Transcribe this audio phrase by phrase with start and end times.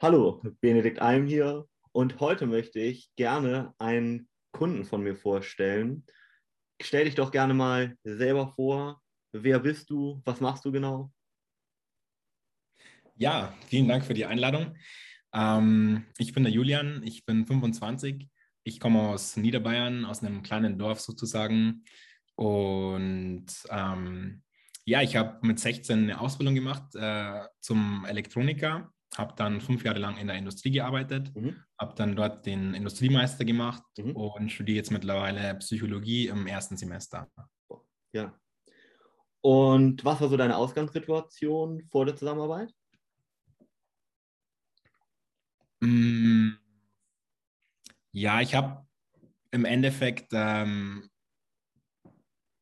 [0.00, 6.06] Hallo, Benedikt Alm hier und heute möchte ich gerne einen Kunden von mir vorstellen.
[6.80, 9.02] Stell dich doch gerne mal selber vor.
[9.32, 10.22] Wer bist du?
[10.24, 11.12] Was machst du genau?
[13.16, 14.76] Ja, vielen Dank für die Einladung.
[15.34, 18.28] Ähm, ich bin der Julian, ich bin 25.
[18.62, 21.82] Ich komme aus Niederbayern, aus einem kleinen Dorf sozusagen.
[22.36, 24.44] Und ähm,
[24.84, 29.98] ja, ich habe mit 16 eine Ausbildung gemacht äh, zum Elektroniker habe dann fünf Jahre
[29.98, 31.56] lang in der Industrie gearbeitet, mhm.
[31.78, 34.14] habe dann dort den Industriemeister gemacht mhm.
[34.14, 37.28] und studiere jetzt mittlerweile Psychologie im ersten Semester.
[38.12, 38.38] Ja.
[39.40, 42.72] Und was war so deine Ausgangssituation vor der Zusammenarbeit?
[45.80, 46.50] Mm,
[48.12, 48.86] ja, ich habe
[49.50, 51.08] im Endeffekt ähm,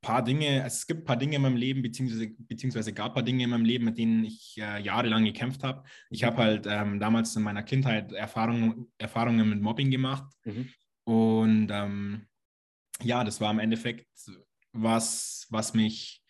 [0.06, 3.23] paar Dinge, es gibt ein paar Dinge in meinem Leben, beziehungsweise, beziehungsweise gab ein paar
[3.24, 5.82] Dinge in meinem Leben, mit denen ich äh, jahrelang gekämpft habe.
[6.10, 10.32] Ich habe halt ähm, damals in meiner Kindheit Erfahrung, Erfahrungen mit Mobbing gemacht.
[10.45, 10.69] Mhm.
[11.05, 12.29] Und ähm,
[13.02, 14.07] ja, das war im Endeffekt
[14.73, 16.23] was, was mich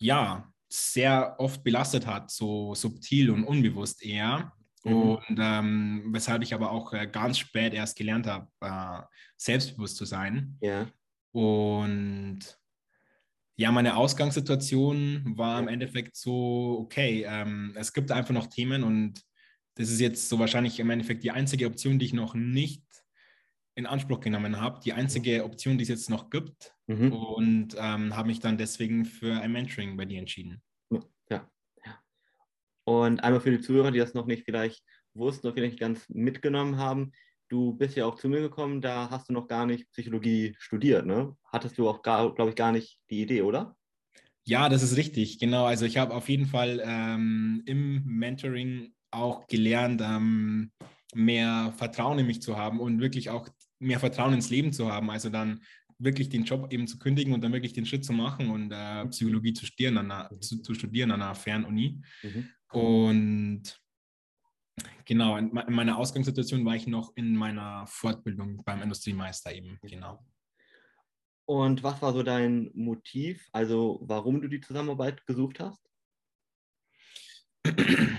[0.00, 4.52] ja sehr oft belastet hat, so subtil und unbewusst eher.
[4.82, 4.92] Mhm.
[4.92, 9.06] Und ähm, weshalb ich aber auch äh, ganz spät erst gelernt habe, äh,
[9.36, 10.58] selbstbewusst zu sein.
[10.60, 10.90] Ja.
[11.32, 12.40] Und
[13.56, 19.22] ja, meine Ausgangssituation war im Endeffekt so, okay, ähm, es gibt einfach noch Themen und
[19.74, 22.84] das ist jetzt so wahrscheinlich im Endeffekt die einzige Option, die ich noch nicht
[23.74, 27.12] in Anspruch genommen habe, die einzige Option, die es jetzt noch gibt mhm.
[27.12, 30.62] und ähm, habe mich dann deswegen für ein Mentoring bei dir entschieden.
[30.90, 31.00] Ja.
[31.30, 31.48] ja.
[32.84, 36.76] Und einmal für die Zuhörer, die das noch nicht vielleicht wussten oder vielleicht ganz mitgenommen
[36.76, 37.12] haben,
[37.52, 41.04] du bist ja auch zu mir gekommen, da hast du noch gar nicht Psychologie studiert,
[41.04, 41.36] ne?
[41.52, 43.76] Hattest du auch, glaube ich, gar nicht die Idee, oder?
[44.44, 45.66] Ja, das ist richtig, genau.
[45.66, 50.72] Also ich habe auf jeden Fall ähm, im Mentoring auch gelernt, ähm,
[51.14, 55.10] mehr Vertrauen in mich zu haben und wirklich auch mehr Vertrauen ins Leben zu haben.
[55.10, 55.60] Also dann
[55.98, 59.06] wirklich den Job eben zu kündigen und dann wirklich den Schritt zu machen und äh,
[59.08, 62.00] Psychologie zu studieren, an einer, zu, zu, studieren an einer Fernuni.
[62.22, 62.48] Mhm.
[62.72, 63.81] Und
[65.04, 70.24] Genau, in meiner Ausgangssituation war ich noch in meiner Fortbildung beim Industriemeister eben, genau.
[71.44, 75.80] Und was war so dein Motiv, also warum du die Zusammenarbeit gesucht hast?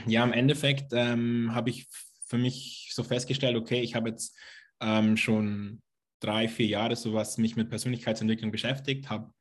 [0.06, 1.88] Ja, im Endeffekt ähm, habe ich
[2.26, 4.38] für mich so festgestellt, okay, ich habe jetzt
[4.82, 5.82] ähm, schon
[6.20, 9.34] drei, vier Jahre sowas mich mit Persönlichkeitsentwicklung beschäftigt, habe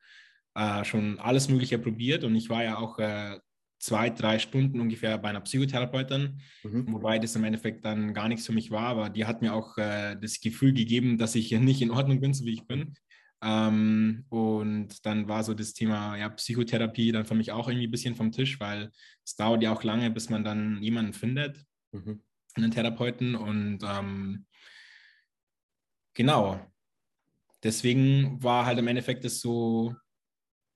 [0.55, 3.39] äh, schon alles Mögliche probiert und ich war ja auch äh,
[3.83, 6.93] zwei, drei Stunden ungefähr bei einer Psychotherapeutin, mhm.
[6.93, 9.77] wobei das im Endeffekt dann gar nichts für mich war, aber die hat mir auch
[9.77, 12.95] äh, das Gefühl gegeben, dass ich nicht in Ordnung bin, so wie ich bin.
[13.43, 17.91] Ähm, und dann war so das Thema ja, Psychotherapie dann für mich auch irgendwie ein
[17.91, 18.93] bisschen vom Tisch, weil
[19.25, 22.23] es dauert ja auch lange, bis man dann jemanden findet, mhm.
[22.55, 23.35] einen Therapeuten.
[23.35, 24.47] Und ähm,
[26.15, 26.65] genau,
[27.65, 29.97] deswegen war halt im Endeffekt das so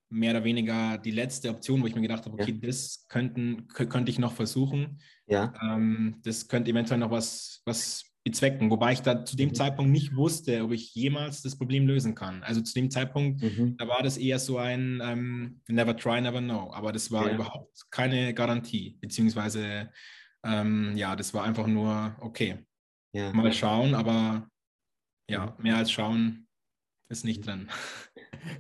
[0.09, 2.69] mehr oder weniger die letzte Option, wo ich mir gedacht habe, okay, ja.
[2.69, 5.01] das könnten, könnte ich noch versuchen.
[5.27, 5.53] Ja.
[5.63, 9.55] Ähm, das könnte eventuell noch was, was bezwecken, wobei ich da zu dem mhm.
[9.55, 12.43] Zeitpunkt nicht wusste, ob ich jemals das Problem lösen kann.
[12.43, 13.77] Also zu dem Zeitpunkt, mhm.
[13.77, 16.73] da war das eher so ein ähm, Never try, never know.
[16.73, 17.35] Aber das war ja.
[17.35, 19.91] überhaupt keine Garantie, beziehungsweise
[20.45, 22.67] ähm, ja, das war einfach nur, okay,
[23.13, 23.33] ja.
[23.33, 24.49] mal schauen, aber
[25.31, 25.63] ja, mhm.
[25.63, 26.49] mehr als schauen
[27.09, 27.69] ist nicht drin.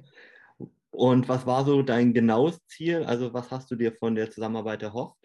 [0.96, 3.04] Und was war so dein genaues Ziel?
[3.04, 5.18] Also was hast du dir von der Zusammenarbeit erhofft?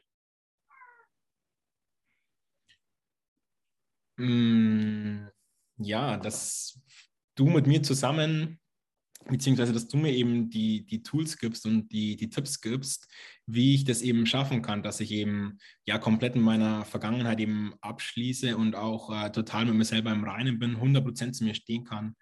[4.17, 5.27] Mm,
[5.77, 6.77] ja, dass
[7.35, 8.59] du mit mir zusammen,
[9.29, 13.07] beziehungsweise dass du mir eben die, die Tools gibst und die, die Tipps gibst,
[13.45, 17.75] wie ich das eben schaffen kann, dass ich eben ja komplett in meiner Vergangenheit eben
[17.79, 21.85] abschließe und auch äh, total mit mir selber im Reinen bin, 100% zu mir stehen
[21.85, 22.17] kann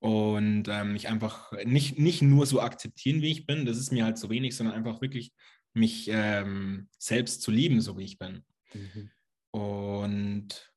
[0.00, 4.04] und ähm, mich einfach nicht, nicht nur so akzeptieren, wie ich bin, das ist mir
[4.04, 5.32] halt so wenig, sondern einfach wirklich
[5.72, 8.44] mich ähm, selbst zu lieben, so wie ich bin.
[8.72, 9.10] Mhm.
[9.52, 10.72] Und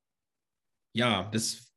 [0.94, 1.69] ja, das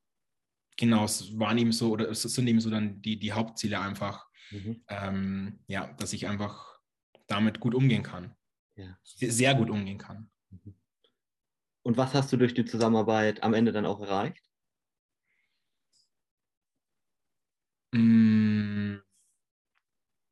[0.76, 4.26] genau, es waren eben so, oder es sind eben so dann die, die Hauptziele einfach,
[4.50, 4.82] mhm.
[4.88, 6.80] ähm, ja, dass ich einfach
[7.26, 8.34] damit gut umgehen kann.
[8.76, 8.98] Ja.
[9.04, 10.30] Sehr gut umgehen kann.
[10.50, 10.74] Mhm.
[11.84, 14.42] Und was hast du durch die Zusammenarbeit am Ende dann auch erreicht?
[17.92, 18.96] Mm,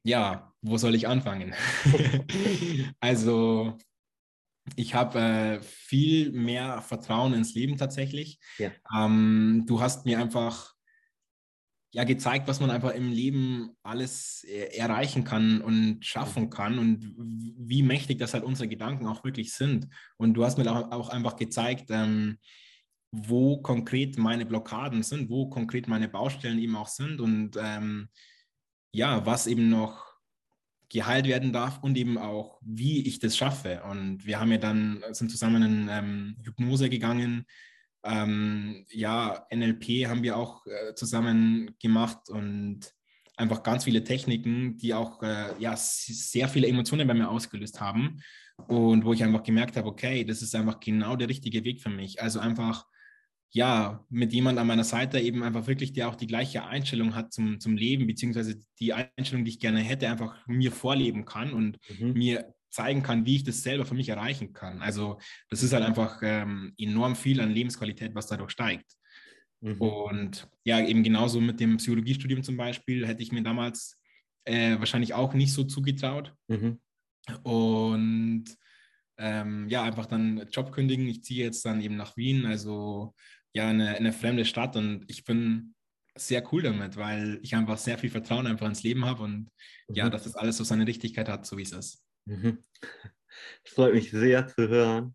[0.05, 1.55] ja, wo soll ich anfangen?
[3.01, 3.77] also,
[4.77, 8.39] ich habe äh, viel mehr Vertrauen ins Leben tatsächlich.
[8.59, 8.71] Ja.
[8.97, 10.75] Ähm, du hast mir einfach
[11.93, 16.51] ja gezeigt, was man einfach im Leben alles äh, erreichen kann und schaffen mhm.
[16.51, 19.89] kann und wie mächtig das halt unsere Gedanken auch wirklich sind.
[20.17, 22.39] Und du hast mir auch, einfach gezeigt, ähm,
[23.13, 28.09] wo konkret meine Blockaden sind, wo konkret meine Baustellen eben auch sind und ähm,
[28.93, 30.05] ja, was eben noch
[30.89, 33.83] geheilt werden darf und eben auch, wie ich das schaffe.
[33.89, 37.47] Und wir haben ja dann, sind zusammen in ähm, Hypnose gegangen,
[38.03, 42.93] ähm, ja, NLP haben wir auch äh, zusammen gemacht und
[43.37, 48.23] einfach ganz viele Techniken, die auch äh, ja, sehr viele Emotionen bei mir ausgelöst haben
[48.69, 51.91] und wo ich einfach gemerkt habe, okay, das ist einfach genau der richtige Weg für
[51.91, 52.23] mich.
[52.23, 52.87] Also einfach
[53.53, 57.33] ja, mit jemand an meiner Seite eben einfach wirklich, der auch die gleiche Einstellung hat
[57.33, 61.79] zum, zum Leben, beziehungsweise die Einstellung, die ich gerne hätte, einfach mir vorleben kann und
[61.99, 62.13] mhm.
[62.13, 64.81] mir zeigen kann, wie ich das selber für mich erreichen kann.
[64.81, 65.19] Also
[65.49, 68.95] das ist halt einfach ähm, enorm viel an Lebensqualität, was dadurch steigt.
[69.61, 69.81] Mhm.
[69.81, 73.99] Und ja, eben genauso mit dem Psychologiestudium zum Beispiel hätte ich mir damals
[74.45, 76.33] äh, wahrscheinlich auch nicht so zugetraut.
[76.47, 76.79] Mhm.
[77.43, 78.45] Und
[79.19, 81.07] ähm, ja, einfach dann Job kündigen.
[81.09, 83.15] Ich ziehe jetzt dann eben nach Wien, also
[83.55, 85.75] ja, eine, eine fremde Stadt und ich bin
[86.17, 89.51] sehr cool damit, weil ich einfach sehr viel Vertrauen einfach ins Leben habe und
[89.89, 89.95] mhm.
[89.95, 92.05] ja, dass das alles so seine Richtigkeit hat, so wie es ist.
[92.27, 92.59] Mhm.
[93.65, 95.15] Es freut mich sehr zu hören.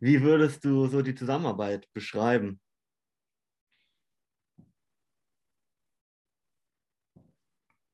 [0.00, 2.60] Wie würdest du so die Zusammenarbeit beschreiben?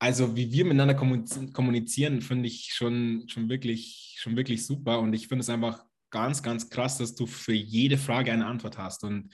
[0.01, 5.01] Also wie wir miteinander kommunizieren, finde ich schon, schon, wirklich, schon wirklich super.
[5.01, 8.79] Und ich finde es einfach ganz, ganz krass, dass du für jede Frage eine Antwort
[8.79, 9.05] hast.
[9.05, 9.33] Und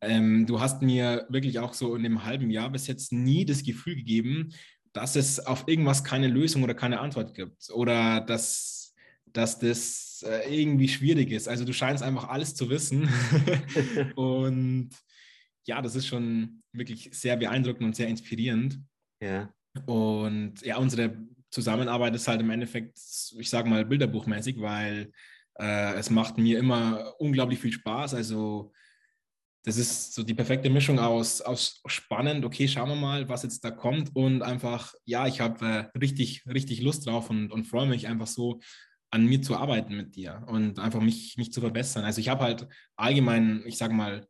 [0.00, 3.62] ähm, du hast mir wirklich auch so in dem halben Jahr bis jetzt nie das
[3.62, 4.52] Gefühl gegeben,
[4.92, 8.94] dass es auf irgendwas keine Lösung oder keine Antwort gibt oder dass,
[9.32, 11.48] dass das äh, irgendwie schwierig ist.
[11.48, 13.08] Also du scheinst einfach alles zu wissen.
[14.14, 14.90] und
[15.66, 18.78] ja, das ist schon wirklich sehr beeindruckend und sehr inspirierend.
[19.20, 19.52] Ja.
[19.86, 21.16] Und ja, unsere
[21.50, 22.98] Zusammenarbeit ist halt im Endeffekt,
[23.38, 25.12] ich sage mal, bilderbuchmäßig, weil
[25.58, 28.14] äh, es macht mir immer unglaublich viel Spaß.
[28.14, 28.72] Also
[29.64, 33.64] das ist so die perfekte Mischung aus, aus spannend, okay, schauen wir mal, was jetzt
[33.64, 37.86] da kommt und einfach, ja, ich habe äh, richtig, richtig Lust drauf und, und freue
[37.86, 38.60] mich einfach so,
[39.10, 42.04] an mir zu arbeiten mit dir und einfach mich, mich zu verbessern.
[42.04, 42.66] Also ich habe halt
[42.96, 44.26] allgemein, ich sage mal,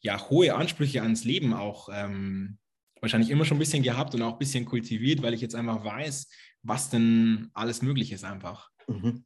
[0.00, 2.58] ja, hohe Ansprüche ans Leben auch ähm,
[3.00, 5.84] wahrscheinlich immer schon ein bisschen gehabt und auch ein bisschen kultiviert, weil ich jetzt einfach
[5.84, 6.28] weiß,
[6.62, 8.70] was denn alles möglich ist einfach.
[8.88, 9.24] Mhm.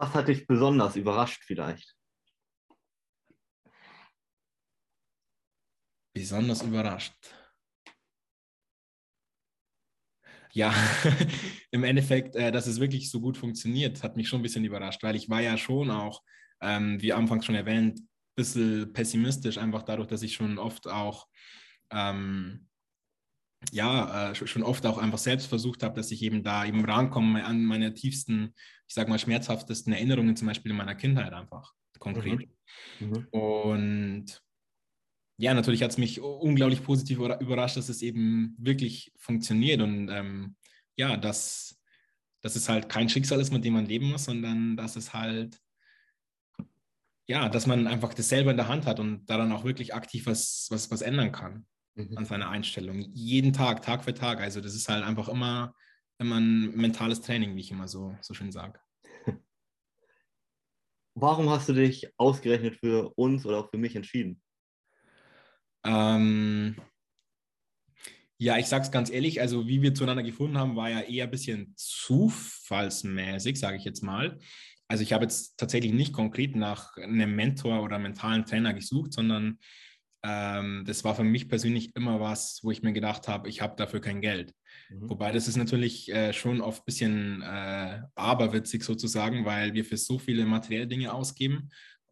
[0.00, 1.94] Was hat dich besonders überrascht vielleicht?
[6.12, 7.14] besonders überrascht.
[10.52, 10.74] Ja,
[11.70, 15.02] im Endeffekt, äh, dass es wirklich so gut funktioniert, hat mich schon ein bisschen überrascht,
[15.02, 16.22] weil ich war ja schon auch,
[16.60, 21.28] ähm, wie anfangs schon erwähnt, ein bisschen pessimistisch, einfach dadurch, dass ich schon oft auch,
[21.92, 22.68] ähm,
[23.72, 27.44] ja, äh, schon oft auch einfach selbst versucht habe, dass ich eben da eben rankomme
[27.44, 28.54] an meine tiefsten,
[28.88, 32.48] ich sag mal, schmerzhaftesten Erinnerungen, zum Beispiel in meiner Kindheit einfach konkret.
[32.98, 33.08] Mhm.
[33.08, 33.26] Mhm.
[33.30, 34.42] Und
[35.36, 40.56] ja, natürlich hat es mich unglaublich positiv überrascht, dass es eben wirklich funktioniert und ähm,
[40.96, 41.78] ja, dass,
[42.42, 45.58] dass es halt kein Schicksal ist, mit dem man leben muss, sondern dass es halt,
[47.26, 50.26] ja, dass man einfach das selber in der Hand hat und daran auch wirklich aktiv
[50.26, 52.16] was, was, was ändern kann mhm.
[52.16, 53.00] an seiner Einstellung.
[53.12, 54.40] Jeden Tag, Tag für Tag.
[54.40, 55.74] Also das ist halt einfach immer,
[56.18, 58.80] immer ein mentales Training, wie ich immer so, so schön sage.
[61.14, 64.40] Warum hast du dich ausgerechnet für uns oder auch für mich entschieden?
[65.84, 66.76] Ähm,
[68.38, 71.30] ja, ich sag's ganz ehrlich, also wie wir zueinander gefunden haben, war ja eher ein
[71.30, 74.38] bisschen zufallsmäßig, sage ich jetzt mal.
[74.88, 79.58] Also ich habe jetzt tatsächlich nicht konkret nach einem Mentor oder mentalen Trainer gesucht, sondern
[80.22, 83.76] ähm, das war für mich persönlich immer was, wo ich mir gedacht habe, ich habe
[83.76, 84.52] dafür kein Geld.
[84.90, 85.10] Mhm.
[85.10, 89.96] Wobei das ist natürlich äh, schon oft ein bisschen äh, aberwitzig sozusagen, weil wir für
[89.96, 91.70] so viele materielle Dinge ausgeben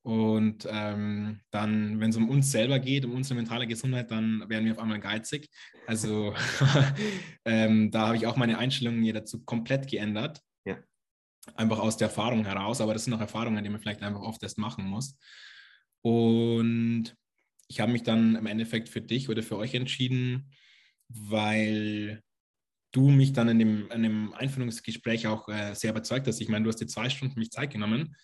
[0.08, 4.64] und ähm, dann, wenn es um uns selber geht, um unsere mentale Gesundheit, dann werden
[4.64, 5.50] wir auf einmal geizig.
[5.86, 6.34] Also
[7.44, 10.40] ähm, da habe ich auch meine Einstellungen hier dazu komplett geändert.
[10.64, 10.78] Ja.
[11.56, 12.80] Einfach aus der Erfahrung heraus.
[12.80, 15.14] Aber das sind auch Erfahrungen, die man vielleicht einfach oft erst machen muss.
[16.00, 17.14] Und
[17.68, 20.50] ich habe mich dann im Endeffekt für dich oder für euch entschieden,
[21.08, 22.22] weil
[22.92, 26.40] du mich dann in dem, in dem Einführungsgespräch auch äh, sehr überzeugt hast.
[26.40, 28.16] Ich meine, du hast dir zwei Stunden mich Zeit genommen.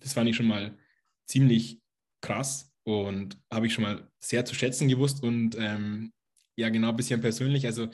[0.00, 0.76] Das fand ich schon mal
[1.26, 1.80] ziemlich
[2.22, 6.12] krass und habe ich schon mal sehr zu schätzen gewusst und ähm,
[6.56, 7.66] ja, genau ein bisschen persönlich.
[7.66, 7.88] Also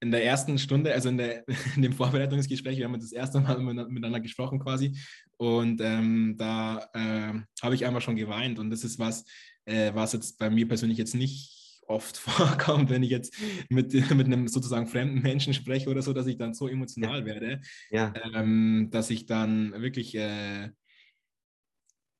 [0.00, 1.44] in der ersten Stunde, also in, der,
[1.76, 4.94] in dem Vorbereitungsgespräch, wir haben das erste Mal miteinander gesprochen quasi
[5.38, 9.24] und ähm, da äh, habe ich einfach schon geweint und das ist was,
[9.66, 13.34] äh, was jetzt bei mir persönlich jetzt nicht oft vorkommt, wenn ich jetzt
[13.68, 17.26] mit, mit einem sozusagen fremden Menschen spreche oder so, dass ich dann so emotional ja.
[17.26, 18.14] werde, ja.
[18.34, 20.70] Ähm, dass ich dann wirklich äh,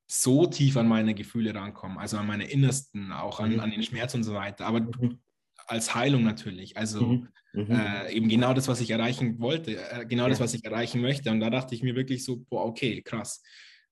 [0.09, 3.61] so tief an meine Gefühle rankomme, also an meine Innersten, auch an, mhm.
[3.61, 4.67] an den Schmerz und so weiter.
[4.67, 5.19] Aber mhm.
[5.67, 6.76] als Heilung natürlich.
[6.76, 7.29] Also mhm.
[7.53, 7.71] mhm.
[7.71, 10.29] äh, eben genau das, was ich erreichen wollte, äh, genau ja.
[10.29, 11.31] das, was ich erreichen möchte.
[11.31, 13.43] Und da dachte ich mir wirklich so, boah, okay, krass.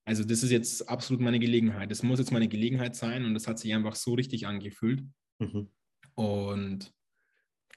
[0.04, 1.90] Also das ist jetzt absolut meine Gelegenheit.
[1.90, 5.02] Das muss jetzt meine Gelegenheit sein und das hat sich einfach so richtig angefühlt.
[5.38, 5.70] Mhm.
[6.14, 6.92] Und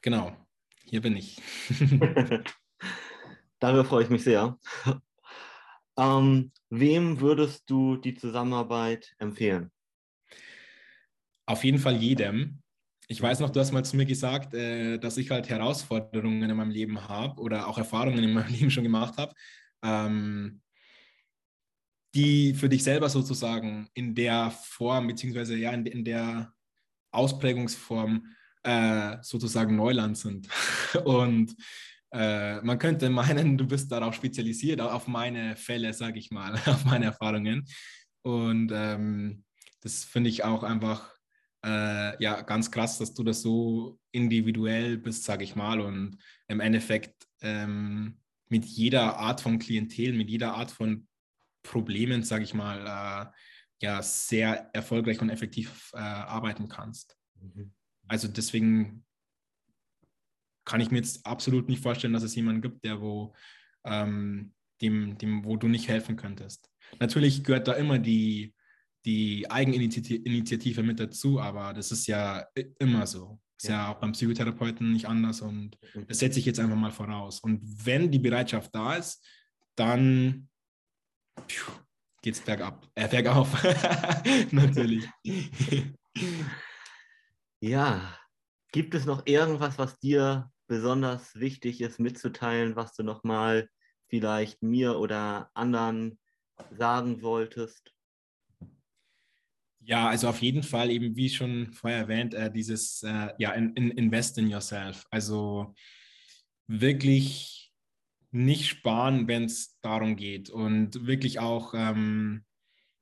[0.02, 0.36] genau,
[0.84, 1.42] hier bin ich.
[3.60, 4.60] Darüber freue ich mich sehr.
[5.98, 9.72] Ähm, wem würdest du die Zusammenarbeit empfehlen?
[11.48, 12.62] Auf jeden Fall jedem.
[13.08, 16.58] Ich weiß noch, du hast mal zu mir gesagt, äh, dass ich halt Herausforderungen in
[16.58, 19.34] meinem Leben habe oder auch Erfahrungen in meinem Leben schon gemacht habe.
[19.82, 20.62] Ähm,
[22.18, 26.52] die für dich selber sozusagen in der Form, beziehungsweise ja, in, in der
[27.12, 28.26] Ausprägungsform
[28.64, 30.48] äh, sozusagen Neuland sind.
[31.06, 31.56] Und
[32.12, 36.86] äh, man könnte meinen, du bist darauf spezialisiert, auf meine Fälle, sage ich mal, auf
[36.86, 37.66] meine Erfahrungen.
[38.24, 39.44] Und ähm,
[39.82, 41.14] das finde ich auch einfach
[41.64, 46.62] äh, ja, ganz krass, dass du das so individuell bist, sage ich mal, und im
[46.62, 48.18] Endeffekt ähm,
[48.50, 51.08] mit jeder Art von Klientel, mit jeder Art von
[51.68, 57.16] Problemen, sage ich mal, äh, ja, sehr erfolgreich und effektiv äh, arbeiten kannst.
[57.40, 57.74] Mhm.
[58.08, 59.06] Also deswegen
[60.66, 63.36] kann ich mir jetzt absolut nicht vorstellen, dass es jemanden gibt, der wo
[63.86, 66.70] ähm, dem, dem, wo du nicht helfen könntest.
[67.00, 68.54] Natürlich gehört da immer die,
[69.06, 72.46] die Eigeninitiative mit dazu, aber das ist ja
[72.80, 73.40] immer so.
[73.58, 76.92] Ist ja, ja auch beim Psychotherapeuten nicht anders und das setze ich jetzt einfach mal
[76.92, 77.40] voraus.
[77.40, 79.26] Und wenn die Bereitschaft da ist,
[79.76, 80.50] dann
[82.22, 83.64] geht es bergab, äh, bergauf.
[84.52, 85.06] Natürlich.
[87.62, 88.18] ja,
[88.72, 93.70] gibt es noch irgendwas, was dir besonders wichtig ist mitzuteilen, was du nochmal
[94.08, 96.20] vielleicht mir oder anderen
[96.78, 97.94] sagen wolltest?
[99.80, 103.74] Ja, also auf jeden Fall eben, wie schon vorher erwähnt, äh, dieses äh, ja, in,
[103.76, 105.06] in Invest in yourself.
[105.12, 105.74] Also
[106.68, 107.57] wirklich
[108.32, 110.50] nicht sparen, wenn es darum geht.
[110.50, 112.44] Und wirklich auch, ähm,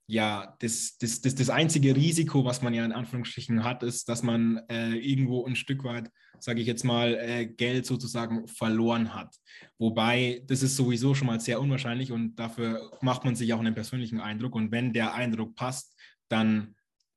[0.07, 4.21] ja, das, das, das, das einzige Risiko, was man ja in Anführungsstrichen hat, ist, dass
[4.21, 9.35] man äh, irgendwo ein Stück weit, sage ich jetzt mal, äh, Geld sozusagen verloren hat.
[9.79, 13.73] Wobei, das ist sowieso schon mal sehr unwahrscheinlich und dafür macht man sich auch einen
[13.73, 14.53] persönlichen Eindruck.
[14.53, 15.95] Und wenn der Eindruck passt,
[16.29, 16.74] dann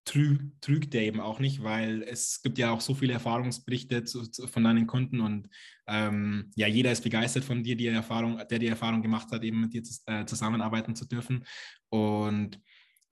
[0.09, 4.27] trüg, trügt der eben auch nicht, weil es gibt ja auch so viele Erfahrungsberichte zu,
[4.27, 5.49] zu, von deinen Kunden und
[5.87, 9.61] ähm, ja, jeder ist begeistert von dir, die Erfahrung, der die Erfahrung gemacht hat, eben
[9.61, 11.45] mit dir zu, äh, zusammenarbeiten zu dürfen.
[11.89, 12.61] Und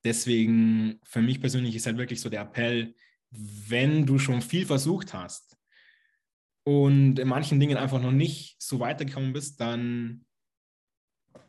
[0.04, 2.94] deswegen, für mich persönlich ist halt wirklich so der Appell,
[3.30, 5.56] wenn du schon viel versucht hast
[6.64, 10.25] und in manchen Dingen einfach noch nicht so weitergekommen bist, dann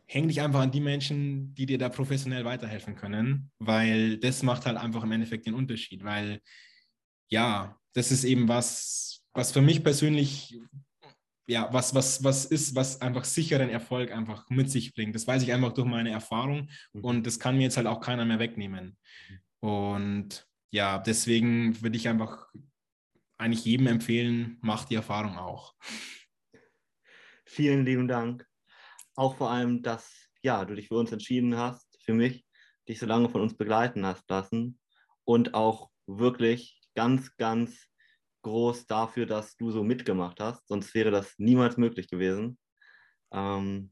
[0.08, 4.66] häng dich einfach an die Menschen, die dir da professionell weiterhelfen können, weil das macht
[4.66, 6.42] halt einfach im Endeffekt den Unterschied, weil
[7.30, 10.58] ja, das ist eben was, was für mich persönlich
[11.50, 15.16] ja, was, was, was ist, was einfach sicheren Erfolg einfach mit sich bringt.
[15.16, 17.04] Das weiß ich einfach durch meine Erfahrung mhm.
[17.04, 18.98] und das kann mir jetzt halt auch keiner mehr wegnehmen.
[19.60, 22.48] Und ja, deswegen würde ich einfach
[23.38, 25.76] eigentlich jedem empfehlen, macht die Erfahrung auch.
[27.46, 28.47] Vielen lieben Dank
[29.18, 32.46] auch vor allem, dass ja, du dich für uns entschieden hast, für mich,
[32.88, 34.80] dich so lange von uns begleiten hast lassen
[35.26, 37.88] und auch wirklich ganz, ganz
[38.44, 42.58] groß dafür, dass du so mitgemacht hast, sonst wäre das niemals möglich gewesen.
[43.34, 43.92] Ähm,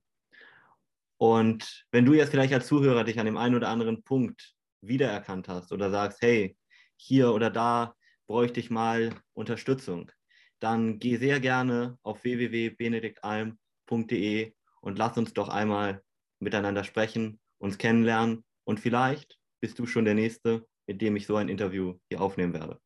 [1.18, 5.48] und wenn du jetzt vielleicht als Zuhörer dich an dem einen oder anderen Punkt wiedererkannt
[5.48, 6.56] hast oder sagst, hey,
[6.96, 7.96] hier oder da
[8.28, 10.12] bräuchte ich mal Unterstützung,
[10.60, 14.54] dann geh sehr gerne auf www.benediktalm.de
[14.86, 16.04] und lass uns doch einmal
[16.40, 21.36] miteinander sprechen, uns kennenlernen und vielleicht bist du schon der Nächste, mit dem ich so
[21.36, 22.80] ein Interview hier aufnehmen werde.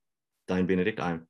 [0.47, 1.27] Dein Benedikt Alm.